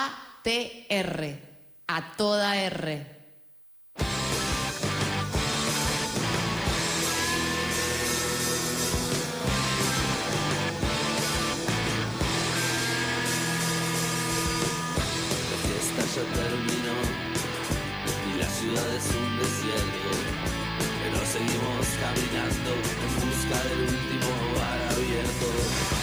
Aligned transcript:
A-T-R. 0.00 1.20
A 1.88 2.16
toda 2.16 2.56
R. 2.56 3.20
Ya 16.10 16.24
terminó 16.34 16.96
y 18.26 18.38
la 18.40 18.48
ciudad 18.50 18.88
es 18.96 19.06
un 19.14 19.38
desierto. 19.38 20.10
Pero 21.02 21.18
seguimos 21.24 21.86
caminando 22.02 22.70
en 22.72 23.12
busca 23.20 23.58
del 23.68 23.80
último 23.82 24.30
bar 24.58 24.80
abierto. 24.92 25.99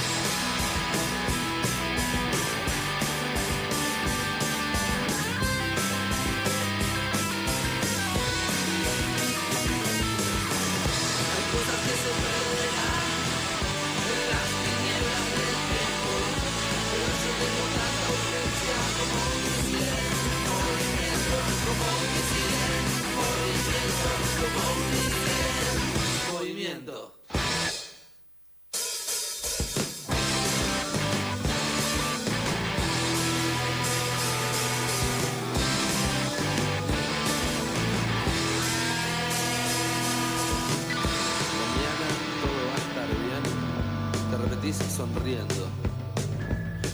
Sonriendo. 44.75 45.67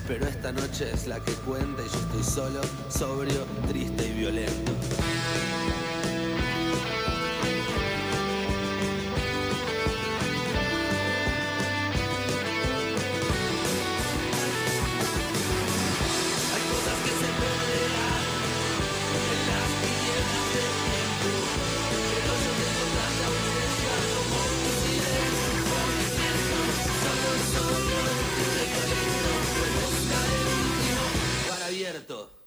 Pero 0.08 0.28
esta 0.28 0.52
noche 0.52 0.92
es 0.94 1.08
la 1.08 1.20
que 1.20 1.32
cuenta 1.34 1.82
y 1.82 1.86
yo 1.86 2.00
estoy 2.00 2.24
solo, 2.24 2.62
sobrio, 2.90 3.46
triste 3.68 4.08
y 4.08 4.14
violento. 4.14 4.72
Bar 32.10 32.43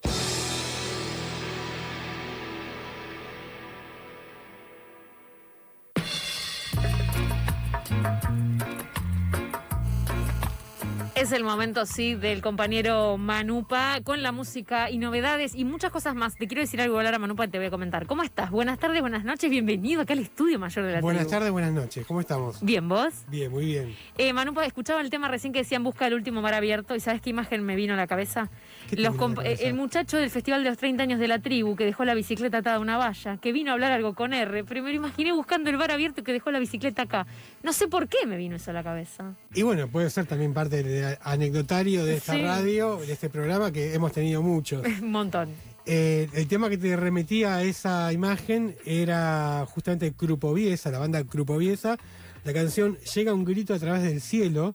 Es 11.27 11.33
el 11.33 11.43
momento, 11.43 11.87
sí, 11.87 12.15
del 12.15 12.41
compañero 12.41 13.17
Manupa 13.19 13.99
con 14.05 14.23
la 14.23 14.31
música 14.31 14.93
y 14.93 14.99
novedades 14.99 15.57
y 15.57 15.65
muchas 15.65 15.91
cosas 15.91 16.15
más. 16.15 16.37
Te 16.37 16.47
quiero 16.47 16.61
decir 16.61 16.81
algo, 16.81 17.03
Lara 17.03 17.19
Manupa, 17.19 17.49
te 17.49 17.59
voy 17.59 17.67
a 17.67 17.71
comentar. 17.71 18.07
¿Cómo 18.07 18.23
estás? 18.23 18.49
Buenas 18.53 18.79
tardes, 18.79 19.01
buenas 19.01 19.25
noches, 19.25 19.51
bienvenido 19.51 20.03
acá 20.03 20.13
al 20.13 20.21
estudio 20.21 20.61
mayor 20.61 20.85
de 20.85 20.93
la 20.93 21.01
Buenas 21.01 21.23
tribu. 21.23 21.31
tardes, 21.33 21.51
buenas 21.51 21.73
noches. 21.73 22.07
¿Cómo 22.07 22.21
estamos? 22.21 22.63
Bien, 22.63 22.89
¿vos? 22.89 23.25
Bien, 23.27 23.51
muy 23.51 23.65
bien. 23.65 23.97
Eh, 24.19 24.33
Manupa, 24.33 24.65
escuchaba 24.67 25.01
el 25.01 25.11
tema 25.11 25.27
recién 25.27 25.53
que 25.53 25.59
decían 25.59 25.83
busca 25.83 26.07
el 26.07 26.15
último 26.15 26.43
mar 26.43 26.55
abierto 26.55 26.95
y 26.95 27.01
¿sabes 27.01 27.21
qué 27.21 27.31
imagen 27.31 27.65
me 27.65 27.75
vino 27.75 27.95
a 27.95 27.97
la 27.97 28.07
cabeza? 28.07 28.49
¿Qué 28.89 28.95
te 28.95 29.03
Los 29.03 29.15
vino 29.15 29.41
a 29.41 29.43
la 29.43 29.51
eh, 29.51 29.59
el 29.63 29.75
muchacho 29.75 30.19
del 30.19 30.31
Festival 30.31 30.63
de 30.63 30.69
los 30.69 30.79
30 30.79 31.03
años 31.03 31.19
de 31.19 31.27
la 31.27 31.41
tribu 31.41 31.75
que 31.75 31.85
dejó 31.85 32.05
la 32.05 32.15
bicicleta 32.15 32.59
atada 32.59 32.77
a 32.77 32.79
una 32.79 32.99
valla, 32.99 33.37
que 33.39 33.51
vino 33.51 33.73
a 33.73 33.75
hablar 33.75 33.91
algo 33.91 34.15
con 34.15 34.33
R, 34.33 34.63
pero 34.63 34.81
me 34.85 34.91
lo 34.91 34.97
imaginé 34.97 35.33
buscando 35.33 35.71
el 35.71 35.77
bar 35.77 35.91
abierto 35.91 36.23
que 36.23 36.33
dejó 36.33 36.53
la 36.53 36.61
bicicleta 36.61 37.03
acá. 37.03 37.27
No 37.65 37.73
sé 37.73 37.89
por 37.89 38.07
qué 38.07 38.27
me 38.29 38.37
vino 38.37 38.55
eso 38.55 38.71
a 38.71 38.75
la 38.75 38.85
cabeza. 38.85 39.35
Y 39.55 39.63
bueno, 39.63 39.89
puede 39.89 40.09
ser 40.09 40.27
también 40.27 40.55
parte 40.55 40.85
del 40.85 41.16
anecdotario 41.23 42.05
de 42.05 42.17
esta 42.17 42.35
Sí. 42.35 42.43
radio, 42.43 42.97
de 42.99 43.13
este 43.13 43.29
programa, 43.31 43.71
que 43.73 43.95
hemos 43.95 44.13
tenido 44.13 44.43
muchos. 44.43 44.83
Un 45.03 45.11
montón. 45.11 45.51
Eh, 45.89 46.29
el 46.33 46.49
tema 46.49 46.69
que 46.69 46.79
te 46.79 46.97
remetía 46.97 47.57
a 47.57 47.63
esa 47.63 48.13
imagen 48.13 48.75
era 48.85 49.65
justamente 49.69 50.13
Crupoviesa, 50.13 50.91
la 50.91 50.99
banda 50.99 51.23
Crupoviesa. 51.25 51.97
La 52.45 52.53
canción 52.53 52.97
Llega 53.15 53.33
un 53.35 53.45
grito 53.45 53.73
a 53.75 53.79
través 53.79 54.03
del 54.03 54.21
cielo, 54.21 54.75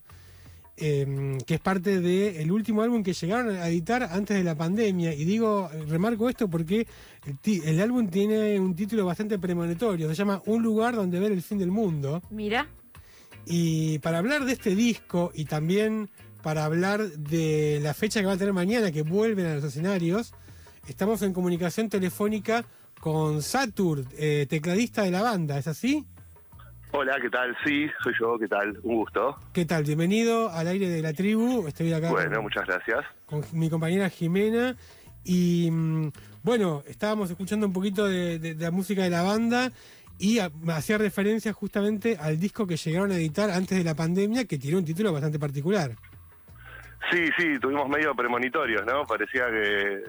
eh, 0.77 1.37
que 1.45 1.55
es 1.55 1.59
parte 1.59 1.99
del 1.99 2.51
último 2.51 2.81
álbum 2.81 3.03
que 3.03 3.13
llegaron 3.13 3.55
a 3.57 3.67
editar 3.67 4.03
antes 4.03 4.37
de 4.37 4.43
la 4.43 4.55
pandemia. 4.55 5.13
Y 5.13 5.25
digo, 5.25 5.69
remarco 5.87 6.29
esto 6.29 6.49
porque 6.49 6.87
el 7.45 7.79
álbum 7.81 8.07
tiene 8.07 8.59
un 8.59 8.75
título 8.75 9.05
bastante 9.05 9.37
premonitorio, 9.37 10.07
se 10.09 10.15
llama 10.15 10.41
Un 10.45 10.63
lugar 10.63 10.95
donde 10.95 11.19
ver 11.19 11.31
el 11.33 11.41
fin 11.41 11.59
del 11.59 11.71
mundo. 11.71 12.21
Mira. 12.29 12.67
Y 13.45 13.99
para 13.99 14.19
hablar 14.19 14.45
de 14.45 14.53
este 14.53 14.75
disco 14.75 15.31
y 15.33 15.45
también 15.45 16.09
para 16.41 16.65
hablar 16.65 17.01
de 17.01 17.79
la 17.81 17.93
fecha 17.93 18.19
que 18.19 18.25
va 18.25 18.33
a 18.33 18.37
tener 18.37 18.53
mañana, 18.53 18.91
que 18.91 19.01
vuelven 19.03 19.45
a 19.45 19.55
los 19.55 19.63
escenarios, 19.63 20.33
estamos 20.87 21.21
en 21.21 21.33
comunicación 21.33 21.89
telefónica 21.89 22.65
con 22.99 23.41
Satur, 23.41 24.05
eh, 24.17 24.45
tecladista 24.49 25.03
de 25.03 25.11
la 25.11 25.21
banda, 25.21 25.57
¿es 25.57 25.67
así? 25.67 26.05
Hola, 26.93 27.15
¿qué 27.21 27.29
tal? 27.29 27.55
Sí, 27.65 27.87
soy 28.03 28.13
yo, 28.19 28.37
¿qué 28.37 28.47
tal? 28.47 28.77
Un 28.83 28.95
gusto. 28.97 29.37
¿Qué 29.53 29.65
tal? 29.65 29.83
Bienvenido 29.85 30.49
al 30.49 30.67
aire 30.67 30.89
de 30.89 31.01
la 31.01 31.13
tribu. 31.13 31.65
Estoy 31.67 31.93
acá 31.93 32.09
Bueno, 32.11 32.35
con, 32.35 32.43
muchas 32.43 32.65
gracias. 32.67 33.05
con 33.25 33.43
mi 33.53 33.69
compañera 33.69 34.09
Jimena. 34.09 34.75
Y 35.23 35.69
mm, 35.71 36.11
bueno, 36.43 36.83
estábamos 36.87 37.29
escuchando 37.29 37.65
un 37.65 37.71
poquito 37.73 38.05
de, 38.07 38.39
de- 38.39 38.55
de 38.55 38.63
la 38.65 38.71
música 38.71 39.03
de 39.03 39.09
la 39.09 39.21
banda 39.21 39.71
y 40.19 40.39
hacía 40.39 40.97
referencia 40.97 41.53
justamente 41.53 42.17
al 42.19 42.39
disco 42.39 42.67
que 42.67 42.75
llegaron 42.75 43.11
a 43.11 43.15
editar 43.15 43.49
antes 43.51 43.77
de 43.77 43.83
la 43.85 43.95
pandemia, 43.95 44.43
que 44.45 44.57
tiene 44.57 44.77
un 44.77 44.85
título 44.85 45.13
bastante 45.13 45.39
particular. 45.39 45.95
Sí, 47.09 47.29
sí, 47.37 47.59
tuvimos 47.59 47.89
medio 47.89 48.13
premonitorios, 48.15 48.85
¿no? 48.85 49.05
Parecía 49.05 49.47
que 49.49 50.03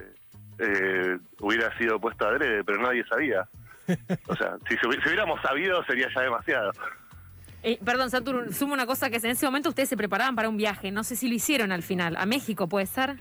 eh, 0.59 1.19
hubiera 1.41 1.77
sido 1.79 1.99
puesto 1.99 2.27
adrede, 2.27 2.63
pero 2.65 2.81
nadie 2.83 3.05
sabía. 3.09 3.49
O 4.29 4.37
sea, 4.37 4.57
si, 4.69 4.77
si 4.77 4.87
hubiéramos 4.87 5.41
sabido 5.43 5.83
sería 5.85 6.09
ya 6.15 6.21
demasiado. 6.23 6.71
Eh, 7.65 7.79
perdón, 7.85 8.11
Satur, 8.11 8.53
sumo 8.53 8.75
una 8.75 8.87
cosa 8.87 9.09
que 9.11 9.17
es, 9.17 9.25
en 9.25 9.31
ese 9.33 9.47
momento 9.47 9.69
ustedes 9.71 9.89
se 9.89 9.97
preparaban 9.97 10.35
para 10.37 10.49
un 10.49 10.57
viaje. 10.57 10.91
No 10.91 11.03
sé 11.05 11.17
si 11.17 11.29
lo 11.29 11.35
hicieron 11.35 11.73
al 11.73 11.83
final. 11.83 12.17
¿A 12.17 12.27
México 12.27 12.69
puede 12.69 12.87
ser? 12.87 13.17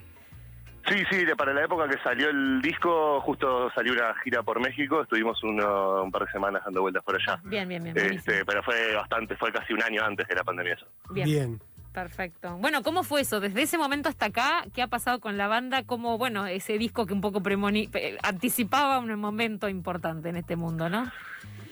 Sí, 0.89 0.95
sí, 1.11 1.25
de- 1.25 1.35
para 1.35 1.53
la 1.53 1.63
época 1.63 1.87
que 1.87 1.97
salió 2.03 2.27
el 2.29 2.59
disco, 2.61 3.21
justo 3.21 3.69
salió 3.75 3.93
una 3.93 4.15
gira 4.23 4.41
por 4.41 4.59
México, 4.59 5.03
estuvimos 5.03 5.41
uno- 5.43 6.01
un 6.03 6.11
par 6.11 6.25
de 6.25 6.31
semanas 6.31 6.63
dando 6.65 6.81
vueltas 6.81 7.03
por 7.03 7.15
allá. 7.15 7.39
Bien, 7.43 7.69
bien, 7.69 7.83
bien. 7.83 7.95
Este, 7.97 8.43
pero 8.45 8.63
fue 8.63 8.95
bastante, 8.95 9.35
fue 9.37 9.51
casi 9.51 9.73
un 9.73 9.83
año 9.83 10.03
antes 10.03 10.27
de 10.27 10.33
la 10.35 10.43
pandemia 10.43 10.73
eso. 10.73 10.87
Bien. 11.11 11.25
Bien. 11.27 11.61
Perfecto. 11.93 12.55
Bueno, 12.57 12.83
¿cómo 12.83 13.03
fue 13.03 13.21
eso? 13.21 13.39
Desde 13.41 13.63
ese 13.63 13.77
momento 13.77 14.07
hasta 14.07 14.27
acá, 14.27 14.63
¿qué 14.73 14.81
ha 14.81 14.87
pasado 14.87 15.19
con 15.19 15.37
la 15.37 15.47
banda? 15.47 15.83
¿Cómo, 15.83 16.17
bueno, 16.17 16.45
ese 16.47 16.77
disco 16.77 17.05
que 17.05 17.13
un 17.13 17.19
poco 17.19 17.43
premoni 17.43 17.89
eh, 17.93 18.17
anticipaba 18.23 18.99
un 18.99 19.13
momento 19.19 19.67
importante 19.67 20.29
en 20.29 20.37
este 20.37 20.55
mundo, 20.55 20.87
¿no? 20.89 21.11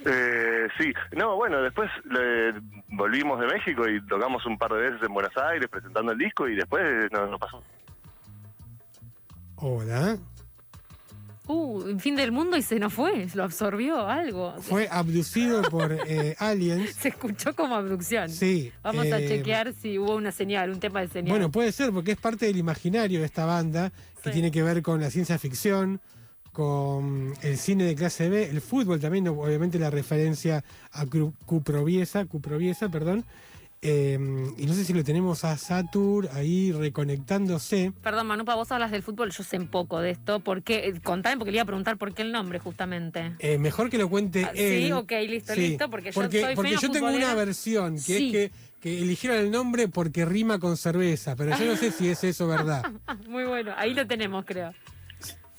Eh, 0.06 0.68
sí, 0.78 0.94
no, 1.16 1.36
bueno, 1.38 1.62
después 1.62 1.90
le- 2.06 2.54
volvimos 2.90 3.40
de 3.40 3.48
México 3.48 3.88
y 3.88 4.06
tocamos 4.08 4.46
un 4.46 4.58
par 4.58 4.72
de 4.74 4.90
veces 4.90 5.02
en 5.04 5.14
Buenos 5.14 5.36
Aires 5.38 5.68
presentando 5.70 6.12
el 6.12 6.18
disco 6.18 6.48
y 6.50 6.56
después 6.56 7.10
nos, 7.12 7.30
nos 7.30 7.40
pasó. 7.40 7.64
Hola. 9.56 10.18
Uh, 11.52 11.98
fin 11.98 12.16
del 12.16 12.32
mundo 12.32 12.58
y 12.58 12.62
se 12.62 12.78
nos 12.78 12.94
fue, 12.94 13.28
lo 13.34 13.44
absorbió 13.44 14.08
algo. 14.08 14.54
Fue 14.62 14.88
abducido 14.88 15.64
por 15.64 15.92
eh, 16.06 16.36
aliens. 16.38 16.92
Se 17.00 17.08
escuchó 17.08 17.56
como 17.56 17.76
abducción. 17.76 18.30
Sí. 18.30 18.72
Vamos 18.84 19.08
a 19.12 19.20
eh, 19.20 19.28
chequear 19.28 19.74
si 19.74 19.98
hubo 19.98 20.16
una 20.16 20.32
señal, 20.32 20.70
un 20.70 20.80
tema 20.80 21.02
de 21.02 21.08
señal. 21.08 21.32
Bueno, 21.32 21.50
puede 21.50 21.72
ser, 21.72 21.92
porque 21.92 22.12
es 22.12 22.18
parte 22.20 22.46
del 22.46 22.58
imaginario 22.58 23.20
de 23.22 23.26
esta 23.26 23.46
banda, 23.46 23.92
que 24.22 24.30
Sí. 24.30 24.34
tiene 24.34 24.52
que 24.52 24.62
ver 24.62 24.84
con 24.84 25.02
la 25.02 25.10
ciencia 25.10 25.40
ficción, 25.40 26.00
con 26.52 27.34
el 27.42 27.58
cine 27.58 27.84
de 27.86 27.96
clase 27.96 28.30
B, 28.30 28.48
el 28.48 28.62
fútbol 28.62 29.00
también, 29.00 29.28
obviamente 29.30 29.80
la 29.80 29.90
referencia 29.90 30.64
a 30.92 31.06
Cuproviesa, 31.48 32.26
Cuproviesa, 32.26 32.90
perdón. 32.90 33.26
Eh, 33.82 34.20
y 34.58 34.66
no 34.66 34.74
sé 34.74 34.84
si 34.84 34.94
lo 34.94 35.06
tenemos 35.06 35.46
a 35.46 35.56
Satur 35.58 36.28
ahí 36.34 36.74
reconectándose. 36.74 37.94
Perdón, 38.04 38.28
Manupa, 38.28 38.56
vos 38.56 38.70
hablas 38.74 38.92
del 38.92 39.04
fútbol, 39.04 39.32
yo 39.32 39.42
sé 39.44 39.58
un 39.58 39.70
poco 39.70 40.02
de 40.02 40.10
esto. 40.12 40.42
¿Por 40.42 40.64
qué? 40.64 40.88
Eh, 40.90 41.00
Contame, 41.02 41.38
porque 41.38 41.52
le 41.52 41.58
iba 41.58 41.64
a 41.64 41.66
preguntar 41.66 41.98
por 41.98 42.14
qué 42.14 42.24
el 42.24 42.34
nombre, 42.34 42.60
justamente. 42.60 43.32
Eh, 43.40 43.58
mejor 43.58 43.90
que 43.90 43.98
lo 43.98 44.10
cuente 44.10 44.44
Ah, 44.44 44.52
él. 44.54 44.84
sí, 44.88 44.92
ok, 44.92 45.12
listo, 45.28 45.56
listo, 45.56 45.90
porque 45.90 46.12
yo 46.12 46.14
soy 46.14 46.56
porque 46.56 46.76
tengo 46.92 47.08
una 47.08 47.34
versión, 47.36 47.96
que 47.96 48.00
Sí. 48.02 48.26
es 48.28 48.32
que, 48.52 48.52
que 48.82 49.00
eligieron 49.02 49.38
el 49.40 49.50
nombre 49.50 49.88
porque 49.88 50.26
rima 50.26 50.60
con 50.60 50.76
cerveza, 50.76 51.38
pero 51.38 51.58
yo 51.58 51.66
no 51.66 51.78
sé 51.78 51.92
si 51.92 52.10
es 52.10 52.22
eso 52.26 52.48
verdad. 52.50 52.84
Muy 53.30 53.46
bueno, 53.46 53.74
ahí 53.78 53.94
lo 53.94 54.06
tenemos, 54.06 54.44
creo. 54.46 54.74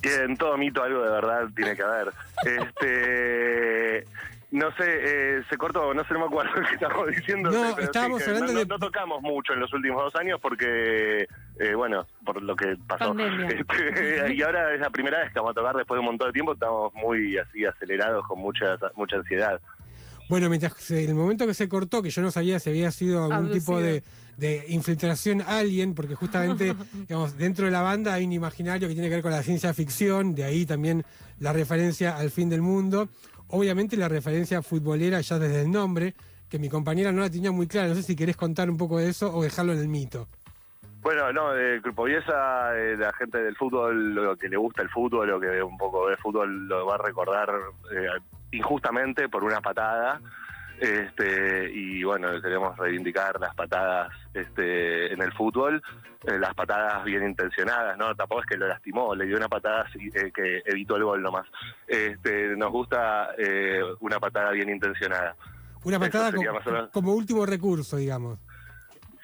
Y 0.03 0.09
en 0.09 0.37
todo 0.37 0.57
mito 0.59 0.83
algo 0.83 1.03
de 1.03 1.11
verdad 1.11 1.49
tiene 1.57 1.75
que 1.75 1.83
haber. 1.83 2.13
Este. 2.45 4.05
No 4.53 4.67
sé, 4.77 4.85
eh, 4.85 5.43
se 5.49 5.57
cortó, 5.57 5.95
no 5.95 6.03
sé, 6.05 6.13
no 6.15 6.21
me 6.21 6.27
acuerdo 6.27 6.51
qué 6.69 6.75
estábamos 6.75 7.07
diciendo. 7.09 7.51
No, 7.53 7.73
pero 7.75 7.85
estábamos 7.87 8.21
que 8.23 8.31
hablando 8.31 8.53
no, 8.53 8.59
de- 8.59 8.67
no 8.67 8.79
tocamos 8.81 9.23
mucho 9.23 9.53
en 9.53 9.61
los 9.61 9.73
últimos 9.73 10.03
dos 10.03 10.17
años 10.17 10.41
porque, 10.43 11.29
eh, 11.61 11.75
bueno, 11.77 12.05
por 12.25 12.43
lo 12.43 12.57
que 12.57 12.77
pasó. 12.87 13.15
Este, 13.19 14.35
y 14.35 14.43
ahora 14.43 14.75
es 14.75 14.81
la 14.81 14.91
primera 14.91 15.21
vez 15.21 15.33
que 15.33 15.39
vamos 15.39 15.53
a 15.53 15.55
tocar 15.55 15.77
después 15.77 15.97
de 15.97 16.01
un 16.01 16.07
montón 16.07 16.29
de 16.29 16.33
tiempo, 16.33 16.53
estamos 16.55 16.93
muy 16.95 17.39
así 17.39 17.65
acelerados, 17.65 18.27
con 18.27 18.41
mucha, 18.41 18.77
mucha 18.97 19.17
ansiedad. 19.17 19.61
Bueno, 20.29 20.49
mientras 20.49 20.75
se- 20.79 21.05
el 21.05 21.15
momento 21.15 21.47
que 21.47 21.55
se 21.55 21.69
cortó, 21.69 22.03
que 22.03 22.11
yo 22.11 22.21
no 22.23 22.31
sabía 22.33 22.59
si 22.59 22.71
había 22.71 22.91
sido 22.91 23.21
algún 23.23 23.47
Abducido. 23.47 23.61
tipo 23.61 23.81
de, 23.81 24.03
de 24.37 24.65
infiltración 24.69 25.43
alien, 25.47 25.95
porque 25.95 26.15
justamente, 26.17 26.75
digamos, 27.09 27.37
dentro 27.37 27.67
de 27.67 27.71
la 27.73 27.83
banda 27.83 28.15
hay 28.15 28.25
un 28.25 28.33
imaginario 28.33 28.89
que 28.89 28.95
tiene 28.95 29.09
que 29.09 29.15
ver 29.15 29.23
con 29.23 29.33
la 29.33 29.43
ciencia 29.45 29.73
ficción, 29.75 30.35
de 30.35 30.43
ahí 30.45 30.67
también 30.67 31.05
la 31.39 31.53
referencia 31.53 32.17
al 32.17 32.31
fin 32.31 32.49
del 32.49 32.63
mundo. 32.63 33.09
Obviamente 33.51 33.97
la 33.97 34.09
referencia 34.09 34.63
futbolera 34.63 35.21
ya 35.21 35.39
desde 35.39 35.63
el 35.63 35.71
nombre, 35.71 36.15
que 36.49 36.59
mi 36.59 36.69
compañera 36.69 37.13
no 37.13 37.21
la 37.21 37.31
tenía 37.31 37.53
muy 37.53 37.67
clara. 37.67 37.89
No 37.89 37.95
sé 37.95 38.03
si 38.03 38.17
querés 38.17 38.37
contar 38.37 38.71
un 38.71 38.77
poco 38.77 38.99
de 38.99 39.09
eso 39.09 39.35
o 39.35 39.43
dejarlo 39.43 39.73
en 39.73 39.81
el 39.81 39.89
mito. 39.89 40.29
Bueno, 41.03 41.33
no, 41.33 41.53
de 41.55 41.81
Grupo 41.81 42.05
Viesa, 42.05 42.77
eh, 42.77 42.95
la 42.97 43.11
gente 43.15 43.39
del 43.39 43.57
fútbol, 43.57 44.15
lo 44.15 44.37
que 44.37 44.49
le 44.49 44.59
gusta 44.59 44.83
el 44.83 44.91
fútbol, 44.91 45.29
lo 45.29 45.41
que 45.41 45.63
un 45.63 45.79
poco 45.79 46.07
ve 46.07 46.17
fútbol, 46.19 46.69
lo 46.69 46.85
va 46.85 46.97
a 46.97 46.99
recordar 46.99 47.49
eh, 47.91 48.09
injustamente 48.53 49.29
por 49.29 49.43
una 49.43 49.63
patada. 49.63 50.21
Este, 50.81 51.71
y 51.75 52.03
bueno, 52.03 52.41
queremos 52.41 52.75
reivindicar 52.79 53.39
las 53.39 53.55
patadas 53.55 54.11
este, 54.33 55.13
en 55.13 55.21
el 55.21 55.31
fútbol, 55.35 55.83
eh, 56.25 56.39
las 56.39 56.55
patadas 56.55 57.05
bien 57.05 57.23
intencionadas, 57.23 57.99
¿no? 57.99 58.15
Tampoco 58.15 58.41
es 58.41 58.47
que 58.47 58.57
lo 58.57 58.67
lastimó, 58.67 59.15
le 59.15 59.27
dio 59.27 59.37
una 59.37 59.49
patada 59.49 59.85
eh, 59.95 60.33
que 60.35 60.63
evitó 60.65 60.97
el 60.97 61.05
gol 61.05 61.23
nomás. 61.23 61.47
Este, 61.87 62.57
nos 62.57 62.71
gusta 62.73 63.31
eh, 63.37 63.83
una 64.01 64.19
patada 64.19 64.53
bien 64.53 64.71
intencionada. 64.71 65.37
Una 65.85 65.99
patada 65.99 66.33
como, 66.33 66.51
menos. 66.51 66.91
como 66.91 67.13
último 67.13 67.45
recurso, 67.45 67.99
digamos. 67.99 68.39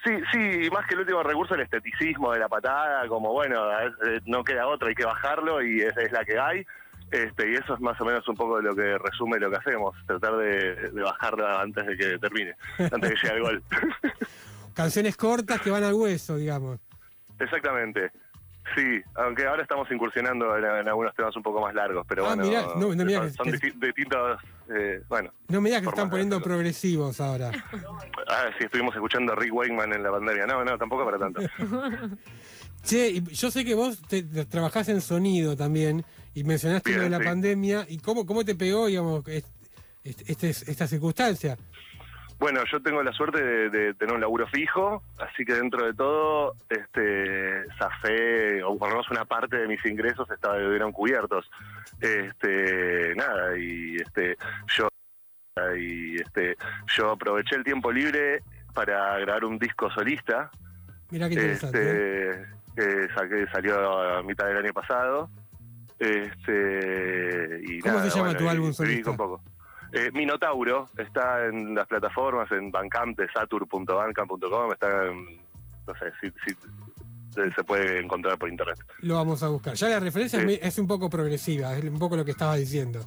Sí, 0.03 0.13
sí, 0.31 0.69
más 0.71 0.85
que 0.85 0.93
el 0.93 1.01
último 1.01 1.23
recurso, 1.23 1.55
el 1.55 1.61
esteticismo 1.61 2.31
de 2.33 2.39
la 2.39 2.47
patada, 2.47 3.07
como 3.07 3.33
bueno, 3.33 3.57
eh, 3.81 4.21
no 4.25 4.43
queda 4.43 4.67
otra, 4.67 4.89
hay 4.89 4.95
que 4.95 5.05
bajarlo 5.05 5.61
y 5.63 5.81
esa 5.81 6.01
es 6.01 6.11
la 6.11 6.23
que 6.23 6.37
hay. 6.37 6.65
Este, 7.11 7.51
y 7.51 7.55
eso 7.55 7.73
es 7.73 7.79
más 7.79 7.99
o 8.01 8.05
menos 8.05 8.27
un 8.27 8.35
poco 8.35 8.59
lo 8.61 8.75
que 8.75 8.97
resume 8.97 9.39
lo 9.39 9.49
que 9.49 9.55
hacemos, 9.57 9.95
tratar 10.05 10.35
de, 10.37 10.75
de 10.91 11.01
bajarla 11.01 11.61
antes 11.61 11.85
de 11.85 11.95
que 11.97 12.17
termine, 12.19 12.55
antes 12.77 13.01
de 13.01 13.09
que 13.09 13.15
llegue 13.27 13.35
el 13.37 13.41
gol. 13.43 13.63
Canciones 14.73 15.15
cortas 15.15 15.61
que 15.61 15.69
van 15.71 15.83
al 15.83 15.93
hueso, 15.93 16.35
digamos. 16.35 16.79
Exactamente. 17.39 18.11
Sí, 18.75 19.01
aunque 19.15 19.45
ahora 19.47 19.61
estamos 19.63 19.89
incursionando 19.89 20.57
en, 20.57 20.65
en 20.65 20.87
algunos 20.89 21.15
temas 21.15 21.33
un 21.37 21.41
poco 21.43 21.61
más 21.61 21.73
largos, 21.73 22.05
pero 22.07 22.25
Ah, 22.25 22.35
bueno, 22.35 22.43
mirá, 22.49 22.61
no, 22.75 22.93
no, 22.93 23.05
mirá 23.05 23.19
son, 23.31 23.49
que- 23.49 23.59
son 23.71 23.79
distintos, 23.79 24.41
eh, 24.75 25.01
bueno, 25.07 25.31
No 25.47 25.61
me 25.61 25.69
digas 25.69 25.83
que 25.83 25.87
están 25.89 26.07
de 26.07 26.11
poniendo 26.11 26.41
progresivos 26.41 27.21
ahora. 27.21 27.51
ah, 28.27 28.49
sí, 28.57 28.65
estuvimos 28.65 28.93
escuchando 28.93 29.31
a 29.31 29.35
Rick 29.37 29.53
Wakeman 29.53 29.93
en 29.93 30.03
la 30.03 30.11
pandemia, 30.11 30.45
no, 30.45 30.65
no, 30.65 30.77
tampoco 30.77 31.05
para 31.05 31.17
tanto. 31.17 31.39
Che, 32.83 33.21
yo 33.21 33.51
sé 33.51 33.65
que 33.65 33.73
vos 33.75 34.01
te, 34.07 34.23
te- 34.23 34.45
trabajás 34.45 34.87
en 34.89 35.01
sonido 35.01 35.55
también 35.57 36.05
y 36.39 36.43
mencionaste 36.43 36.89
Bien, 36.91 36.99
lo 36.99 37.03
de 37.05 37.09
la 37.09 37.17
sí. 37.19 37.23
pandemia 37.25 37.85
y 37.89 37.97
cómo, 37.97 38.25
cómo 38.25 38.45
te 38.45 38.53
pegó, 38.53 38.85
digamos, 38.87 39.27
est- 39.27 39.47
est- 40.03 40.29
este- 40.29 40.49
esta 40.49 40.85
circunstancia. 40.85 41.57
Bueno, 42.39 42.61
yo 42.71 42.79
tengo 42.79 43.01
la 43.01 43.11
suerte 43.11 43.43
de, 43.43 43.69
de 43.71 43.93
tener 43.95 44.13
un 44.13 44.21
laburo 44.21 44.45
fijo, 44.47 45.01
así 45.17 45.43
que 45.43 45.55
dentro 45.55 45.83
de 45.87 45.93
todo, 45.95 46.53
este, 46.69 47.63
zafé, 47.79 48.61
o 48.63 48.77
por 48.77 48.89
lo 48.89 48.95
menos 48.97 49.09
una 49.09 49.25
parte 49.25 49.57
de 49.57 49.67
mis 49.67 49.83
ingresos 49.87 50.29
estuvieron 50.29 50.91
cubiertos. 50.91 51.49
Este, 51.99 53.15
nada, 53.15 53.57
y 53.57 53.95
este, 53.95 54.37
yo, 54.77 54.87
y 55.75 56.21
este, 56.21 56.55
yo 56.95 57.09
aproveché 57.13 57.55
el 57.55 57.63
tiempo 57.63 57.91
libre 57.91 58.43
para 58.75 59.17
grabar 59.17 59.43
un 59.43 59.57
disco 59.57 59.89
solista, 59.89 60.51
Mirá 61.09 61.27
qué 61.29 61.33
interesante. 61.33 61.79
¿eh? 61.81 62.29
este, 62.31 62.45
que 62.75 63.13
saqué, 63.15 63.47
salió 63.51 63.99
a 63.99 64.21
mitad 64.21 64.45
del 64.45 64.57
año 64.57 64.73
pasado. 64.73 65.31
Este, 65.99 67.61
y 67.67 67.79
¿Cómo 67.79 67.95
nada, 67.95 68.09
se 68.09 68.15
llama 68.17 68.29
bueno, 68.31 68.39
tu 68.39 68.49
álbum 68.49 68.73
solista? 68.73 69.11
un 69.11 69.17
poco. 69.17 69.41
Eh, 69.93 70.11
Minotauro 70.13 70.87
está 70.97 71.45
en 71.45 71.73
las 71.73 71.87
plataformas, 71.87 72.51
en 72.51 72.71
Bandcamp, 72.71 73.17
de 73.17 73.27
satur.bandcamp.com, 73.31 74.71
está 74.73 75.05
en, 75.07 75.25
no 75.87 75.93
sé, 75.95 76.11
si, 76.21 76.27
si- 76.45 76.55
se- 77.55 77.63
puede 77.63 77.99
encontrar 77.99 78.37
por 78.37 78.49
internet. 78.49 78.77
Lo 78.99 79.15
vamos 79.15 79.41
a 79.43 79.47
buscar. 79.47 79.75
Ya 79.75 79.89
la 79.89 79.99
referencia 79.99 80.37
es 80.39 80.41
Sí. 80.41 80.47
me- 80.61 80.67
es 80.67 80.77
un 80.79 80.87
poco 80.87 81.09
progresiva, 81.09 81.75
es 81.77 81.83
un 81.83 81.99
poco 81.99 82.15
lo 82.17 82.25
que 82.25 82.31
estabas 82.31 82.57
diciendo. 82.59 82.99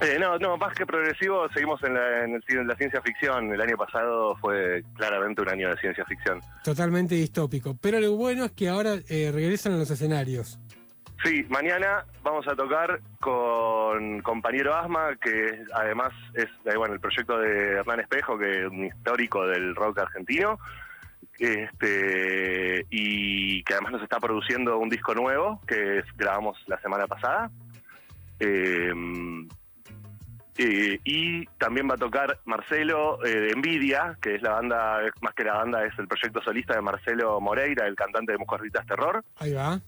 Eh, 0.00 0.16
no, 0.18 0.38
no, 0.38 0.56
más 0.56 0.74
que 0.74 0.86
progresivo, 0.86 1.48
seguimos 1.52 1.82
en 1.82 1.94
la, 1.94 2.24
en 2.24 2.34
el 2.34 2.42
ci- 2.44 2.58
en 2.60 2.66
la 2.68 2.76
ciencia 2.76 3.00
ficción. 3.02 3.52
El 3.52 3.60
año 3.60 3.76
pasado 3.76 4.36
fue 4.36 4.82
claramente 4.96 5.42
un 5.42 5.48
año 5.48 5.68
de 5.70 5.76
ciencia 5.80 6.04
ficción. 6.04 6.40
Totalmente 6.62 7.14
distópico. 7.16 7.76
Pero 7.80 7.98
lo 8.00 8.12
bueno 8.16 8.44
es 8.44 8.52
que 8.52 8.68
ahora 8.68 8.94
eh, 9.08 9.30
regresan 9.32 9.72
a 9.72 9.76
los 9.76 9.90
escenarios. 9.90 10.58
Sí, 11.24 11.44
mañana 11.48 12.04
vamos 12.22 12.46
a 12.46 12.54
tocar 12.54 13.00
con 13.20 14.20
compañero 14.22 14.74
Asma, 14.74 15.16
que 15.20 15.64
además 15.74 16.12
es 16.34 16.46
eh, 16.64 16.76
bueno 16.76 16.94
el 16.94 17.00
proyecto 17.00 17.38
de 17.38 17.72
Hernán 17.78 18.00
Espejo, 18.00 18.38
que 18.38 18.60
es 18.60 18.66
un 18.66 18.86
histórico 18.86 19.46
del 19.46 19.74
rock 19.74 19.98
argentino, 19.98 20.58
este 21.38 22.86
y 22.90 23.62
que 23.64 23.74
además 23.74 23.92
nos 23.92 24.02
está 24.02 24.20
produciendo 24.20 24.78
un 24.78 24.88
disco 24.88 25.14
nuevo 25.14 25.60
que 25.66 26.02
grabamos 26.16 26.56
la 26.66 26.80
semana 26.80 27.06
pasada. 27.06 27.50
Eh, 28.40 28.92
eh, 30.58 30.98
y 31.04 31.46
también 31.56 31.88
va 31.88 31.94
a 31.94 31.98
tocar 31.98 32.40
Marcelo 32.44 33.24
eh, 33.24 33.28
de 33.28 33.50
Envidia, 33.50 34.18
que 34.20 34.34
es 34.34 34.42
la 34.42 34.50
banda, 34.50 35.00
más 35.20 35.32
que 35.34 35.44
la 35.44 35.54
banda, 35.54 35.84
es 35.84 35.96
el 36.00 36.08
proyecto 36.08 36.42
solista 36.42 36.74
de 36.74 36.82
Marcelo 36.82 37.40
Moreira, 37.40 37.86
el 37.86 37.94
cantante 37.94 38.32
de 38.32 38.38
Mujercitas 38.38 38.84
Terror. 38.84 39.24
Ahí 39.36 39.52
va. 39.52 39.80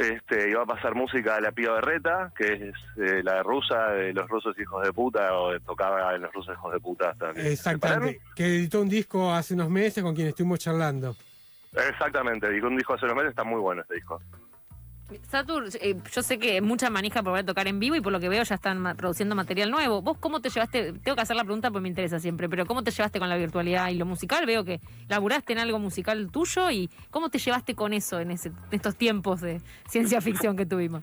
Este, 0.00 0.54
va 0.54 0.62
a 0.62 0.66
pasar 0.66 0.94
música 0.94 1.34
de 1.34 1.42
la 1.42 1.52
Pío 1.52 1.74
Berreta, 1.74 2.32
que 2.36 2.52
es 2.52 2.74
eh, 2.96 3.22
la 3.22 3.42
rusa 3.42 3.90
de 3.90 4.14
los 4.14 4.28
rusos 4.28 4.58
hijos 4.58 4.82
de 4.82 4.92
puta, 4.92 5.34
o 5.38 5.58
tocaba 5.60 6.14
en 6.14 6.22
los 6.22 6.32
rusos 6.32 6.56
hijos 6.56 6.72
de 6.72 6.80
puta 6.80 7.10
hasta 7.10 7.30
Exactamente. 7.32 8.20
Que 8.34 8.46
editó 8.46 8.80
un 8.80 8.88
disco 8.88 9.32
hace 9.32 9.54
unos 9.54 9.68
meses 9.68 10.02
con 10.02 10.14
quien 10.14 10.28
estuvimos 10.28 10.58
charlando. 10.58 11.14
Exactamente, 11.72 12.60
con 12.60 12.72
un 12.72 12.78
disco 12.78 12.94
hace 12.94 13.04
unos 13.04 13.16
meses 13.16 13.30
está 13.30 13.44
muy 13.44 13.60
bueno 13.60 13.82
este 13.82 13.94
disco. 13.94 14.20
Satur, 15.28 15.64
eh, 15.80 15.96
yo 16.12 16.22
sé 16.22 16.38
que 16.38 16.60
mucha 16.60 16.90
manija 16.90 17.22
por 17.22 17.32
ver 17.32 17.44
tocar 17.44 17.66
en 17.68 17.80
vivo 17.80 17.96
y 17.96 18.00
por 18.00 18.12
lo 18.12 18.20
que 18.20 18.28
veo 18.28 18.42
ya 18.42 18.54
están 18.54 18.96
produciendo 18.96 19.34
material 19.34 19.70
nuevo. 19.70 20.02
¿Vos 20.02 20.18
cómo 20.18 20.40
te 20.40 20.50
llevaste? 20.50 20.92
Tengo 20.92 21.16
que 21.16 21.22
hacer 21.22 21.36
la 21.36 21.44
pregunta 21.44 21.70
porque 21.70 21.82
me 21.82 21.88
interesa 21.88 22.18
siempre, 22.18 22.48
pero 22.48 22.66
¿cómo 22.66 22.82
te 22.82 22.90
llevaste 22.90 23.18
con 23.18 23.28
la 23.28 23.36
virtualidad 23.36 23.88
y 23.88 23.94
lo 23.96 24.06
musical? 24.06 24.46
Veo 24.46 24.64
que 24.64 24.80
laburaste 25.08 25.52
en 25.52 25.58
algo 25.58 25.78
musical 25.78 26.30
tuyo 26.30 26.70
y 26.70 26.90
¿cómo 27.10 27.30
te 27.30 27.38
llevaste 27.38 27.74
con 27.74 27.92
eso 27.92 28.20
en, 28.20 28.30
ese, 28.30 28.48
en 28.48 28.54
estos 28.70 28.96
tiempos 28.96 29.40
de 29.40 29.60
ciencia 29.88 30.20
ficción 30.20 30.56
que 30.56 30.66
tuvimos? 30.66 31.02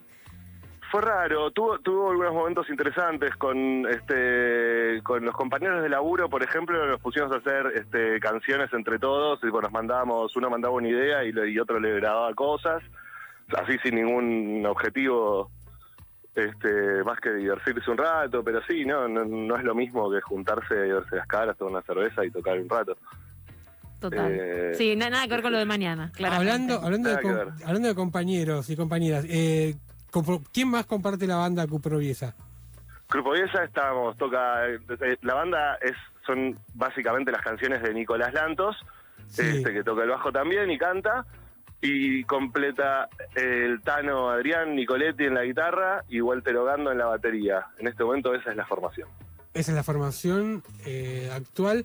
Fue 0.90 1.02
raro, 1.02 1.50
tuvo, 1.50 1.78
tuvo 1.80 2.10
algunos 2.10 2.32
momentos 2.32 2.70
interesantes 2.70 3.36
con 3.36 3.86
este 3.86 5.02
con 5.02 5.22
los 5.22 5.34
compañeros 5.34 5.82
de 5.82 5.90
laburo, 5.90 6.30
por 6.30 6.42
ejemplo, 6.42 6.86
nos 6.86 6.98
pusimos 6.98 7.30
a 7.30 7.36
hacer 7.36 7.66
este, 7.74 8.18
canciones 8.20 8.72
entre 8.72 8.98
todos, 8.98 9.38
y 9.42 9.50
bueno, 9.50 9.68
nos 9.68 9.72
mandábamos, 9.72 10.34
uno 10.34 10.48
mandaba 10.48 10.74
una 10.74 10.88
idea 10.88 11.24
y, 11.24 11.32
y 11.52 11.58
otro 11.58 11.78
le 11.78 11.94
grababa 11.96 12.32
cosas, 12.32 12.82
así 13.56 13.78
sin 13.82 13.94
ningún 13.96 14.64
objetivo 14.66 15.50
este 16.34 17.02
más 17.04 17.18
que 17.20 17.32
divertirse 17.32 17.90
un 17.90 17.96
rato, 17.98 18.44
pero 18.44 18.60
sí, 18.68 18.84
no, 18.84 19.08
no, 19.08 19.24
no 19.24 19.56
es 19.56 19.64
lo 19.64 19.74
mismo 19.74 20.10
que 20.10 20.20
juntarse 20.20 20.74
y 20.74 20.92
verse 20.92 21.16
las 21.16 21.26
caras, 21.26 21.56
tomar 21.56 21.72
una 21.72 21.82
cerveza 21.82 22.24
y 22.24 22.30
tocar 22.30 22.58
un 22.58 22.68
rato. 22.68 22.96
Total. 24.00 24.30
Eh, 24.30 24.74
sí, 24.76 24.94
na- 24.94 25.10
nada 25.10 25.24
que 25.24 25.30
ver 25.30 25.42
con 25.42 25.50
lo 25.52 25.58
de 25.58 25.64
mañana, 25.64 26.12
claramente. 26.14 26.52
Hablando, 26.52 26.74
hablando, 26.80 27.08
de, 27.10 27.22
Nada 27.22 27.56
hablando 27.66 27.88
de 27.88 27.94
compañeros 27.96 28.70
y 28.70 28.76
compañeras, 28.76 29.24
eh, 29.28 29.74
¿quién 30.52 30.68
más 30.70 30.86
comparte 30.86 31.26
la 31.26 31.36
banda 31.36 31.66
Cuproviesa? 31.66 32.36
Grupo 33.10 33.32
Viesa 33.32 33.64
estamos, 33.64 34.16
toca, 34.18 34.68
eh, 34.68 34.78
la 35.22 35.34
banda 35.34 35.78
es 35.80 35.94
son 36.26 36.56
básicamente 36.74 37.32
las 37.32 37.40
canciones 37.42 37.82
de 37.82 37.92
Nicolás 37.94 38.32
Lantos, 38.34 38.76
Sí. 39.28 39.42
este 39.44 39.72
que 39.72 39.82
toca 39.82 40.04
el 40.04 40.10
bajo 40.10 40.30
también 40.30 40.70
y 40.70 40.78
canta, 40.78 41.24
y 41.80 42.24
completa 42.24 43.08
el 43.34 43.80
Tano 43.82 44.30
Adrián 44.30 44.74
Nicoletti 44.74 45.24
en 45.24 45.34
la 45.34 45.44
guitarra 45.44 46.04
y 46.08 46.20
Walter 46.20 46.56
Ogando 46.56 46.90
en 46.90 46.98
la 46.98 47.06
batería. 47.06 47.66
En 47.78 47.86
este 47.86 48.04
momento 48.04 48.34
esa 48.34 48.50
es 48.50 48.56
la 48.56 48.66
formación. 48.66 49.08
Esa 49.54 49.72
es 49.72 49.76
la 49.76 49.84
formación 49.84 50.62
eh, 50.84 51.30
actual. 51.32 51.84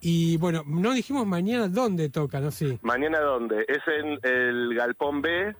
Y 0.00 0.38
bueno, 0.38 0.62
no 0.66 0.92
dijimos 0.92 1.26
mañana 1.26 1.68
dónde 1.68 2.08
tocan, 2.08 2.44
¿no? 2.44 2.50
Sí. 2.50 2.78
Mañana 2.82 3.20
dónde? 3.20 3.66
Es 3.68 3.80
en 3.86 4.18
el 4.22 4.74
Galpón 4.74 5.20
B, 5.20 5.54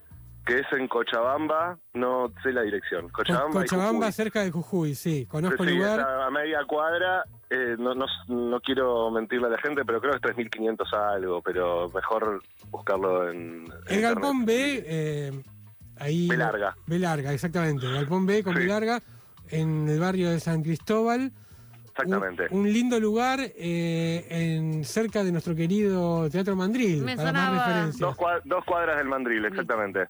que 0.47 0.59
es 0.59 0.67
en 0.73 0.89
Cochabamba, 0.89 1.79
no 1.95 2.33
sé 2.43 2.53
la 2.53 2.63
dirección. 2.63 3.09
Cochabamba, 3.11 3.51
y 3.61 3.65
Cochabamba, 3.65 4.07
Jujuy. 4.07 4.13
cerca 4.13 4.41
de 4.43 4.51
Jujuy, 4.51 4.95
sí. 4.95 5.27
Conozco 5.27 5.65
Sí, 5.65 5.71
el 5.71 5.77
lugar. 5.79 6.01
a, 6.01 6.31
media 6.31 6.59
cuadra, 6.67 7.25
eh, 7.51 7.77
no, 7.79 7.95
no, 7.95 8.07
no 8.29 8.61
quiero 8.61 9.11
mentirle 9.11 9.47
a 9.49 9.51
la 9.51 9.59
gente, 9.59 9.83
pero 9.85 10.01
creo 10.01 10.13
que 10.19 10.29
es 10.31 10.37
3.500 10.37 11.15
algo, 11.15 11.43
pero 11.43 11.89
mejor 11.95 12.43
buscarlo 12.71 13.31
en... 13.31 13.65
en 13.89 13.95
El 13.95 14.01
Galpón 14.03 14.41
internet. 14.41 14.47
B, 14.47 14.85
eh, 14.87 15.43
ahí. 15.99 16.29
B 16.29 16.37
larga. 16.37 16.75
B 16.87 16.99
larga, 16.99 17.33
exactamente. 17.33 17.87
El 17.87 17.95
Galpón 17.95 18.27
B 18.27 18.43
con 18.43 18.55
Sí. 18.55 18.61
B 18.61 18.67
larga, 18.67 19.01
en 19.51 19.89
el 19.89 20.01
barrio 20.01 20.31
de 20.31 20.41
San 20.41 20.63
Cristóbal. 20.63 21.33
Exactamente. 21.93 22.47
Un, 22.51 22.61
un 22.61 22.73
lindo 22.73 22.99
lugar 22.99 23.41
eh, 23.41 24.27
en 24.31 24.85
cerca 24.85 25.23
de 25.23 25.33
nuestro 25.33 25.55
querido 25.55 26.31
Teatro 26.31 26.57
Mandril, 26.57 27.03
Me 27.03 27.15
para 27.17 27.33
más 27.33 27.43
sonaba. 27.47 27.67
referencias. 27.67 27.99
Dos, 28.01 28.17
cua- 28.17 28.41
dos 28.45 28.65
cuadras 28.65 28.97
del 28.97 29.09
Mandril, 29.09 29.45
exactamente. 29.45 30.07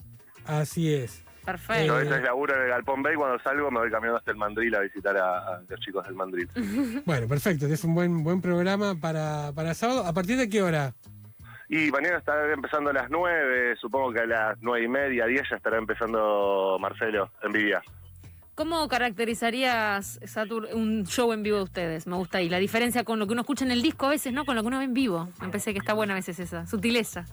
Así 0.47 0.93
es. 0.95 1.25
Perfecto. 1.45 1.87
Yo 1.87 1.95
a 1.95 1.99
veces 1.99 2.23
laburo 2.23 2.55
en 2.55 2.63
el 2.63 2.69
Galpón 2.69 3.03
Bay, 3.03 3.17
cuando 3.17 3.39
salgo 3.43 3.71
me 3.71 3.81
voy 3.81 3.91
caminando 3.91 4.19
hasta 4.19 4.31
el 4.31 4.37
Mandril 4.37 4.75
a 4.75 4.81
visitar 4.81 5.17
a, 5.17 5.39
a 5.39 5.63
los 5.67 5.81
chicos 5.81 6.05
del 6.07 6.15
Mandril. 6.15 6.49
Bueno, 7.07 7.27
perfecto. 7.27 7.67
Es 7.67 7.83
un 7.85 7.95
buen 7.95 8.23
buen 8.23 8.41
programa 8.41 8.95
para, 8.95 9.53
para 9.53 9.75
sábado. 9.75 10.05
¿A 10.05 10.13
partir 10.13 10.37
de 10.37 10.49
qué 10.49 10.63
hora? 10.63 10.95
Y 11.69 11.91
mañana 11.93 12.19
estará 12.19 12.53
empezando 12.53 12.91
a 12.91 12.93
las 12.93 13.11
9, 13.11 13.77
supongo 13.81 14.13
que 14.13 14.21
a 14.21 14.27
las 14.27 14.59
nueve 14.61 14.85
y 14.85 14.89
media, 14.89 15.27
10 15.27 15.51
ya 15.51 15.57
estará 15.57 15.79
empezando 15.79 16.77
Marcelo, 16.81 17.31
Envidia. 17.45 17.81
¿Cómo 18.57 18.89
caracterizarías, 18.89 20.19
Satur, 20.25 20.69
un 20.75 21.07
show 21.07 21.33
en 21.33 21.43
vivo 21.45 21.59
de 21.59 21.63
ustedes? 21.63 22.07
Me 22.09 22.17
gusta 22.17 22.39
ahí. 22.39 22.49
La 22.49 22.59
diferencia 22.59 23.05
con 23.05 23.19
lo 23.21 23.27
que 23.27 23.33
uno 23.33 23.43
escucha 23.43 23.65
en 23.65 23.71
el 23.71 23.83
disco 23.83 24.07
a 24.07 24.11
veces, 24.11 24.33
¿no? 24.33 24.45
Con 24.45 24.57
lo 24.57 24.63
que 24.63 24.69
uno 24.69 24.79
ve 24.79 24.85
en 24.85 24.95
vivo. 24.95 25.29
Me 25.41 25.47
parece 25.47 25.73
que 25.73 25.79
está 25.79 25.95
buena 25.95 26.15
a 26.15 26.17
veces 26.17 26.41
esa 26.41 26.67
sutileza. 26.67 27.25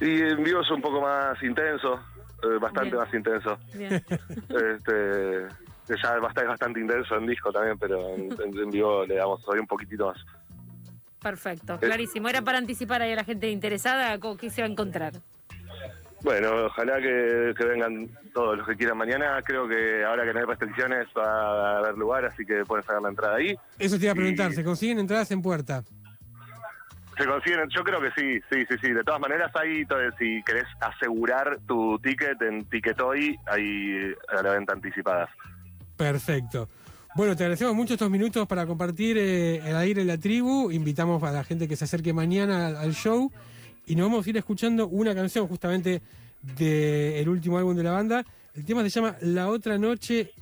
Y 0.00 0.22
en 0.22 0.44
vivo 0.44 0.60
es 0.60 0.70
un 0.70 0.80
poco 0.80 1.00
más 1.00 1.42
intenso, 1.42 1.98
bastante 2.60 2.90
Bien. 2.90 2.98
más 3.04 3.14
intenso. 3.14 3.58
Bien. 3.74 3.92
este, 4.48 5.46
ya 5.88 5.94
es 5.94 6.20
bastante, 6.20 6.42
es 6.42 6.48
bastante 6.48 6.80
intenso 6.80 7.16
en 7.16 7.26
disco 7.26 7.52
también, 7.52 7.78
pero 7.78 8.14
en, 8.16 8.70
vivo 8.70 9.04
le 9.06 9.16
damos 9.16 9.40
todavía 9.42 9.62
un 9.62 9.68
poquitito 9.68 10.06
más. 10.08 10.18
Perfecto, 11.22 11.78
clarísimo. 11.78 12.28
Era 12.28 12.42
para 12.42 12.58
anticipar 12.58 13.02
ahí 13.02 13.12
a 13.12 13.16
la 13.16 13.24
gente 13.24 13.50
interesada 13.50 14.18
co- 14.18 14.36
qué 14.36 14.48
se 14.50 14.62
va 14.62 14.68
a 14.68 14.70
encontrar. 14.70 15.12
Bueno, 16.22 16.66
ojalá 16.66 16.96
que, 16.96 17.54
que 17.56 17.64
vengan 17.64 18.08
todos 18.32 18.56
los 18.58 18.66
que 18.66 18.74
quieran 18.76 18.96
mañana. 18.98 19.40
Creo 19.44 19.68
que 19.68 20.04
ahora 20.04 20.24
que 20.24 20.32
no 20.32 20.40
hay 20.40 20.46
restricciones 20.46 21.06
va 21.16 21.74
a 21.74 21.78
haber 21.78 21.96
lugar, 21.96 22.24
así 22.24 22.44
que 22.44 22.64
pueden 22.64 22.84
sacar 22.84 23.02
la 23.02 23.10
entrada 23.10 23.36
ahí. 23.36 23.54
Eso 23.78 23.96
te 23.98 24.04
iba 24.04 24.12
a 24.12 24.16
preguntar. 24.16 24.50
Y- 24.50 24.54
¿Se 24.54 24.64
consiguen 24.64 24.98
entradas 24.98 25.30
en 25.30 25.42
puerta? 25.42 25.82
Se 27.16 27.24
consiguen, 27.24 27.68
yo 27.70 27.82
creo 27.82 28.00
que 28.00 28.10
sí, 28.10 28.40
sí, 28.50 28.66
sí, 28.68 28.76
sí. 28.80 28.92
De 28.92 29.02
todas 29.02 29.20
maneras, 29.20 29.50
ahí, 29.54 29.86
si 30.18 30.42
querés 30.42 30.66
asegurar 30.80 31.58
tu 31.66 31.98
ticket 32.00 32.40
en 32.42 32.64
Ticketoy, 32.66 33.38
hay 33.46 34.14
a 34.28 34.42
la 34.42 34.52
venta 34.52 34.74
anticipadas. 34.74 35.30
Perfecto. 35.96 36.68
Bueno, 37.14 37.34
te 37.34 37.44
agradecemos 37.44 37.74
mucho 37.74 37.94
estos 37.94 38.10
minutos 38.10 38.46
para 38.46 38.66
compartir 38.66 39.16
eh, 39.16 39.56
el 39.66 39.76
aire 39.76 40.02
en 40.02 40.08
la 40.08 40.18
tribu. 40.18 40.70
Invitamos 40.70 41.22
a 41.22 41.32
la 41.32 41.42
gente 41.44 41.66
que 41.66 41.74
se 41.74 41.84
acerque 41.84 42.12
mañana 42.12 42.66
al, 42.66 42.76
al 42.76 42.92
show. 42.92 43.32
Y 43.86 43.96
nos 43.96 44.10
vamos 44.10 44.26
a 44.26 44.30
ir 44.30 44.36
escuchando 44.36 44.86
una 44.88 45.14
canción 45.14 45.48
justamente 45.48 46.02
del 46.42 47.28
último 47.28 47.56
álbum 47.56 47.74
de 47.74 47.82
la 47.82 47.92
banda. 47.92 48.24
El 48.54 48.64
tema 48.64 48.82
se 48.82 48.90
llama 48.90 49.16
La 49.22 49.48
otra 49.48 49.78
noche, 49.78 50.32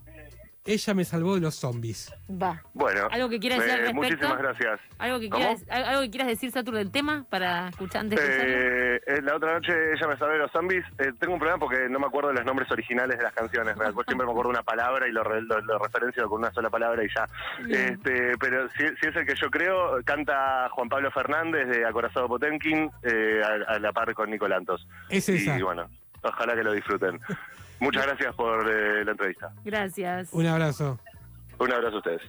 ella 0.67 0.95
me 0.95 1.05
salvó 1.05 1.35
de 1.35 1.43
los 1.43 1.55
zombies. 1.57 2.11
Va. 2.31 2.63
Bueno, 2.73 3.07
¿Algo 3.11 3.29
que 3.29 3.39
quieras 3.39 3.59
eh, 3.59 3.63
decir 3.63 3.75
al 3.75 3.81
respecto? 3.87 4.03
muchísimas 4.03 4.39
gracias. 4.39 4.81
¿Algo 4.99 5.21
que, 5.21 5.29
quieras, 5.29 5.63
al- 5.69 5.85
algo 5.85 6.03
que 6.03 6.11
quieras 6.11 6.29
decir, 6.29 6.51
Satur, 6.51 6.75
del 6.75 6.91
tema 6.91 7.27
para 7.29 7.69
escuchar 7.69 8.01
antes? 8.03 8.19
Eh, 8.23 9.01
eh, 9.07 9.21
la 9.23 9.37
otra 9.37 9.53
noche 9.55 9.73
ella 9.93 10.09
me 10.09 10.17
sabe 10.17 10.33
de 10.35 10.39
los 10.39 10.51
zombies. 10.53 10.85
Eh, 10.99 11.13
tengo 11.21 11.35
un 11.35 11.39
problema 11.39 11.59
porque 11.59 11.87
no 11.91 11.99
me 11.99 12.07
acuerdo 12.07 12.29
de 12.31 12.37
los 12.37 12.47
nombres 12.47 12.71
originales 12.71 13.19
de 13.19 13.25
las 13.25 13.35
canciones. 13.35 13.77
Me 13.77 13.85
acuerdo- 13.85 14.05
siempre 14.09 14.27
me 14.27 14.33
acuerdo 14.33 14.51
de 14.53 14.57
una 14.59 14.63
palabra 14.63 15.07
y 15.07 15.13
lo, 15.13 15.23
re- 15.23 15.43
lo- 15.43 15.61
lo 15.61 15.79
referencio 15.79 16.27
con 16.31 16.41
una 16.41 16.51
sola 16.53 16.71
palabra 16.71 17.05
y 17.05 17.09
ya. 17.15 17.29
Bien. 17.67 17.93
Este, 17.95 18.39
pero 18.39 18.67
si, 18.71 18.85
si 19.01 19.07
es 19.09 19.17
el 19.17 19.27
que 19.27 19.35
yo 19.35 19.51
creo, 19.51 20.03
canta 20.05 20.69
Juan 20.71 20.89
Pablo 20.89 21.11
Fernández 21.11 21.69
de 21.69 21.85
Acorazado 21.85 22.27
Potemkin 22.27 22.91
eh, 23.03 23.43
a, 23.69 23.75
a 23.75 23.79
la 23.79 23.93
par 23.93 24.15
con 24.15 24.31
Nicolantos. 24.31 24.87
Es 25.11 25.29
esa. 25.29 25.59
Y 25.59 25.63
bueno, 25.63 25.91
ojalá 26.23 26.55
que 26.55 26.63
lo 26.65 26.73
disfruten. 26.73 27.21
Muchas 27.81 28.07
gracias 28.07 28.35
por 28.35 28.71
eh, 28.71 29.05
la 29.05 29.13
entrevista. 29.13 29.53
Gracias. 29.65 30.33
Un 30.33 30.47
abrazo. 30.47 30.99
Un 31.59 31.73
abrazo 31.73 31.97
a 31.97 31.99
ustedes. 31.99 32.23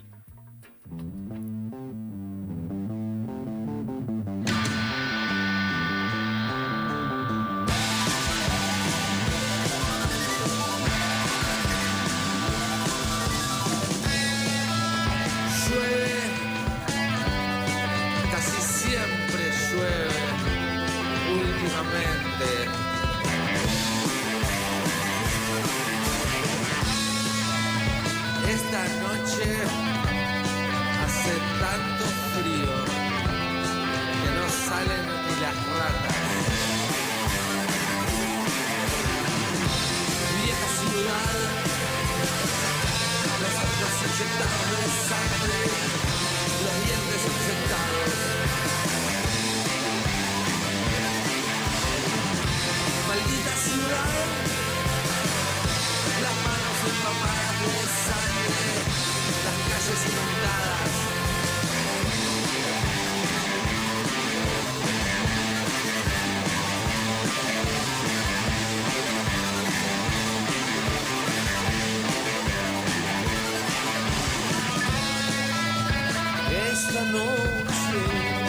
Esta 76.96 77.12
noche 77.12 78.45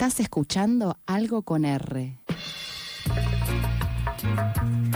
Estás 0.00 0.20
escuchando 0.20 0.96
algo 1.06 1.42
con 1.42 1.64
R. 1.64 2.20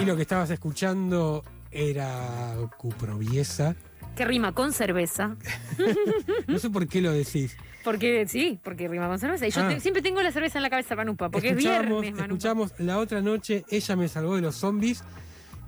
Y 0.01 0.05
lo 0.05 0.15
que 0.15 0.23
estabas 0.23 0.49
escuchando 0.51 1.43
era 1.73 2.55
Cuproviesa. 2.79 3.75
Que 4.15 4.25
rima 4.25 4.53
con 4.53 4.73
cerveza. 4.73 5.35
No 6.47 6.57
sé 6.61 6.71
por 6.71 6.87
qué 6.87 7.01
lo 7.01 7.11
decís. 7.11 7.57
Porque 7.83 8.29
sí, 8.29 8.61
porque 8.63 8.87
rima 8.87 9.09
con 9.09 9.19
cerveza. 9.19 9.49
Y 9.49 9.51
yo 9.51 9.63
Ah. 9.65 9.71
te- 9.71 9.81
siempre 9.81 10.03
tengo 10.03 10.23
la 10.23 10.31
cerveza 10.31 10.61
en 10.61 10.63
la 10.63 10.71
cabeza, 10.71 10.95
Manupa. 10.95 11.31
Porque 11.31 11.49
escuchamos, 11.49 11.81
es 11.81 11.81
viernes, 11.89 12.13
Manupa. 12.13 12.25
escuchamos 12.35 12.73
La 12.79 12.99
otra 12.99 13.21
noche, 13.21 13.65
ella 13.71 13.97
me 13.97 14.07
salvó 14.07 14.37
de 14.37 14.43
los 14.43 14.55
zombies. 14.55 15.03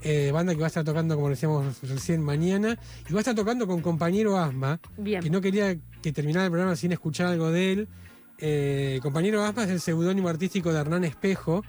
eh, 0.07 0.31
banda 0.33 0.53
que 0.55 0.61
va 0.61 0.67
a 0.67 0.69
estar 0.69 0.85
tocando, 0.85 1.17
como 1.17 1.31
decíamos 1.31 1.81
recién, 1.83 2.23
mañana. 2.23 2.79
Y 3.09 3.13
va 3.13 3.19
a 3.19 3.23
estar 3.23 3.35
tocando 3.35 3.67
con 3.67 3.81
compañero 3.81 4.39
Asma. 4.39 4.79
Bien. 4.97 5.21
Que 5.23 5.29
no 5.31 5.41
quería 5.41 5.77
que 6.03 6.13
terminara 6.13 6.45
el 6.45 6.51
programa 6.53 6.77
sin 6.77 6.93
escuchar 6.93 7.27
algo 7.27 7.51
de 7.51 7.73
él. 7.73 7.89
Eh, 8.39 8.99
compañero 9.03 9.45
Asma 9.45 9.65
es 9.65 9.71
el 9.71 9.81
seudónimo 9.81 10.29
artístico 10.29 10.73
de 10.73 10.81
Hernán 10.81 11.05
Espejo, 11.05 11.63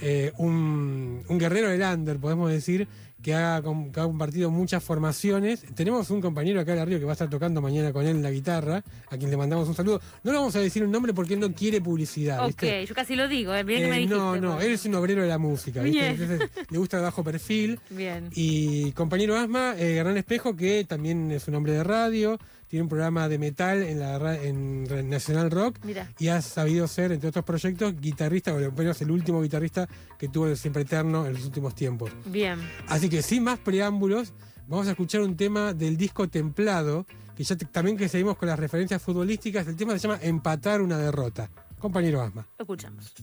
eh, 0.00 0.32
un, 0.38 1.22
un 1.28 1.38
guerrero 1.38 1.68
del 1.68 1.80
under, 1.82 2.18
podemos 2.18 2.50
decir, 2.50 2.88
que 3.22 3.32
ha, 3.32 3.62
com- 3.62 3.90
que 3.92 4.00
ha 4.00 4.02
compartido 4.04 4.50
muchas 4.50 4.82
formaciones. 4.82 5.62
Tenemos 5.74 6.10
un 6.10 6.20
compañero 6.20 6.60
acá 6.60 6.74
de 6.74 6.80
arriba 6.80 6.98
que 6.98 7.04
va 7.06 7.12
a 7.12 7.14
estar 7.14 7.30
tocando 7.30 7.62
mañana 7.62 7.92
con 7.92 8.04
él 8.04 8.20
la 8.20 8.30
guitarra, 8.32 8.82
a 9.08 9.16
quien 9.16 9.30
le 9.30 9.36
mandamos 9.36 9.68
un 9.68 9.74
saludo. 9.74 10.00
No 10.24 10.32
le 10.32 10.38
vamos 10.38 10.54
a 10.56 10.58
decir 10.60 10.82
un 10.84 10.90
nombre 10.90 11.14
porque 11.14 11.34
él 11.34 11.40
no 11.40 11.50
quiere 11.54 11.80
publicidad. 11.80 12.40
Ok, 12.40 12.48
¿viste? 12.48 12.84
yo 12.86 12.94
casi 12.94 13.14
lo 13.14 13.28
digo, 13.28 13.54
eh, 13.54 13.62
bien 13.62 13.80
que 13.82 13.86
Eh, 13.86 13.90
me 13.90 13.96
dijiste. 13.98 14.16
no, 14.16 14.36
no, 14.36 14.54
pues. 14.56 14.66
él 14.66 14.72
es 14.72 14.84
un 14.84 14.94
obrero 14.96 15.22
de 15.22 15.28
la 15.28 15.38
música, 15.38 15.80
¿viste? 15.80 16.06
Entonces 16.08 16.50
le 16.68 16.78
gusta 16.78 16.96
el 16.98 17.04
bajo 17.04 17.22
perfil. 17.24 17.78
Bien. 17.88 18.28
Y 18.34 18.90
compañero 18.92 19.36
Asma, 19.36 19.74
Hernán 19.78 20.16
Espejo, 20.18 20.54
que 20.56 20.84
también 20.84 21.30
es 21.30 21.46
un 21.48 21.54
hombre 21.54 21.72
de 21.72 21.84
radio, 21.84 22.38
tiene 22.74 22.82
un 22.82 22.88
programa 22.88 23.28
de 23.28 23.38
metal 23.38 23.84
en 23.84 24.00
la 24.00 24.34
en 24.34 25.08
Nacional 25.08 25.48
Rock 25.52 25.78
y 26.18 26.26
ha 26.26 26.42
sabido 26.42 26.88
ser, 26.88 27.12
entre 27.12 27.28
otros 27.28 27.44
proyectos, 27.44 27.94
guitarrista, 28.00 28.52
o 28.52 28.56
al 28.56 28.72
menos 28.72 29.00
el 29.00 29.12
último 29.12 29.40
guitarrista 29.40 29.88
que 30.18 30.26
tuvo 30.26 30.48
el 30.48 30.56
Siempre 30.56 30.82
Eterno 30.82 31.24
en 31.24 31.34
los 31.34 31.44
últimos 31.44 31.76
tiempos. 31.76 32.10
Bien. 32.26 32.58
Así 32.88 33.08
que 33.08 33.22
sin 33.22 33.44
más 33.44 33.60
preámbulos, 33.60 34.32
vamos 34.66 34.88
a 34.88 34.90
escuchar 34.90 35.20
un 35.20 35.36
tema 35.36 35.72
del 35.72 35.96
disco 35.96 36.26
Templado, 36.26 37.06
que 37.36 37.44
ya 37.44 37.54
también 37.54 37.96
que 37.96 38.08
seguimos 38.08 38.36
con 38.36 38.48
las 38.48 38.58
referencias 38.58 39.00
futbolísticas, 39.00 39.68
el 39.68 39.76
tema 39.76 39.92
se 39.92 40.08
llama 40.08 40.18
Empatar 40.20 40.82
una 40.82 40.98
derrota. 40.98 41.48
Compañero 41.78 42.22
Asma. 42.22 42.44
Lo 42.58 42.64
escuchamos. 42.64 43.14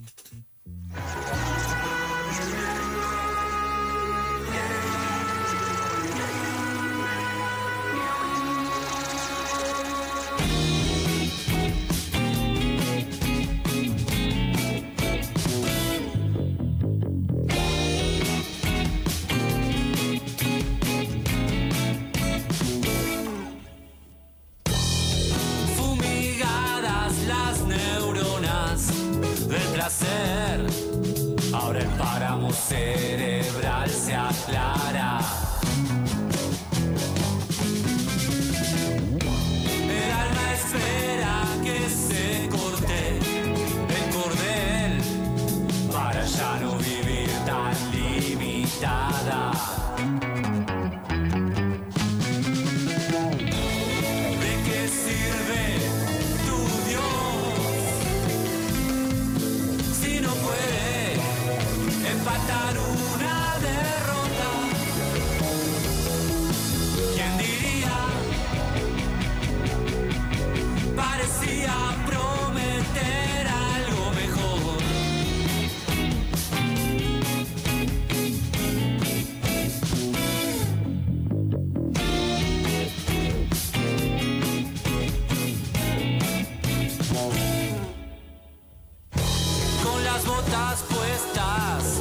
Botas 90.25 90.83
puestas. 90.83 91.99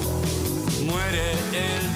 Muere 0.85 1.33
el 1.53 1.90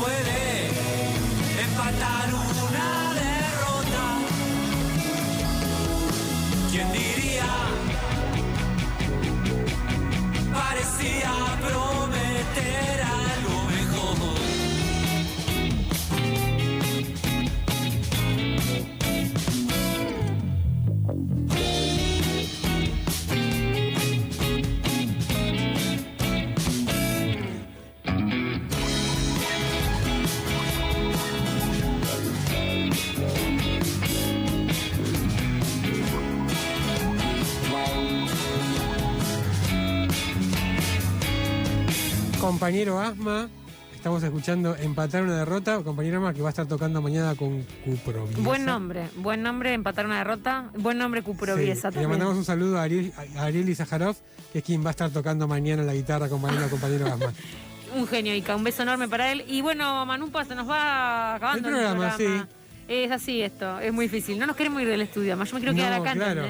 puede 0.00 0.68
empatar 1.62 2.29
Compañero 42.50 42.98
Asma, 42.98 43.48
estamos 43.94 44.24
escuchando 44.24 44.74
Empatar 44.74 45.22
una 45.22 45.38
derrota. 45.38 45.84
Compañero 45.84 46.16
Asma 46.16 46.34
que 46.34 46.42
va 46.42 46.48
a 46.48 46.50
estar 46.50 46.66
tocando 46.66 47.00
mañana 47.00 47.36
con 47.36 47.62
Cupro. 47.84 48.26
Buen 48.38 48.64
nombre, 48.64 49.08
buen 49.18 49.40
nombre, 49.40 49.72
empatar 49.72 50.04
una 50.04 50.18
derrota. 50.18 50.68
Buen 50.76 50.98
nombre, 50.98 51.22
Cuproviesa 51.22 51.90
Le 51.90 51.92
también. 51.92 52.10
mandamos 52.10 52.36
un 52.36 52.44
saludo 52.44 52.80
a 52.80 52.82
Ariel, 52.82 53.12
a 53.36 53.44
Ariel 53.44 53.66
que 53.66 54.58
es 54.58 54.64
quien 54.64 54.82
va 54.84 54.88
a 54.88 54.90
estar 54.90 55.10
tocando 55.10 55.46
mañana 55.46 55.84
la 55.84 55.94
guitarra 55.94 56.26
acompañando 56.26 56.64
al 56.64 56.70
compañero 56.70 57.06
Asma. 57.06 57.32
Un 57.94 58.08
genio, 58.08 58.34
Ica, 58.34 58.56
un 58.56 58.64
beso 58.64 58.82
enorme 58.82 59.06
para 59.06 59.30
él. 59.30 59.44
Y 59.46 59.60
bueno, 59.62 60.04
Manupa, 60.04 60.44
se 60.44 60.56
nos 60.56 60.68
va 60.68 61.36
acabando 61.36 61.68
El 61.68 61.74
programa, 61.76 62.16
Es 62.88 63.12
así 63.12 63.42
esto, 63.42 63.78
es 63.78 63.92
muy 63.92 64.06
difícil. 64.06 64.40
No 64.40 64.46
nos 64.46 64.56
queremos 64.56 64.82
ir 64.82 64.88
del 64.88 65.02
estudio, 65.02 65.36
más 65.36 65.48
yo 65.48 65.54
me 65.54 65.60
quiero 65.60 65.76
quedar 65.76 65.92
acá, 65.92 66.14
claro. 66.14 66.42